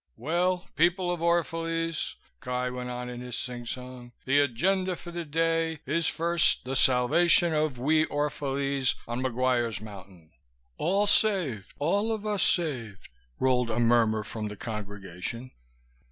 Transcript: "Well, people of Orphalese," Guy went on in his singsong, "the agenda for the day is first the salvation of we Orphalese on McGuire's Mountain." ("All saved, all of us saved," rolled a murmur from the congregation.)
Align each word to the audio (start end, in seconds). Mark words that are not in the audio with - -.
"Well, 0.17 0.67
people 0.75 1.11
of 1.11 1.21
Orphalese," 1.21 2.15
Guy 2.39 2.71
went 2.71 2.89
on 2.89 3.07
in 3.07 3.21
his 3.21 3.35
singsong, 3.35 4.13
"the 4.25 4.39
agenda 4.39 4.95
for 4.95 5.11
the 5.11 5.25
day 5.25 5.81
is 5.85 6.07
first 6.07 6.65
the 6.65 6.75
salvation 6.75 7.53
of 7.53 7.77
we 7.77 8.07
Orphalese 8.07 8.95
on 9.07 9.21
McGuire's 9.21 9.79
Mountain." 9.79 10.31
("All 10.79 11.05
saved, 11.05 11.71
all 11.77 12.11
of 12.11 12.25
us 12.25 12.41
saved," 12.41 13.09
rolled 13.37 13.69
a 13.69 13.77
murmur 13.79 14.23
from 14.23 14.47
the 14.47 14.55
congregation.) 14.57 15.51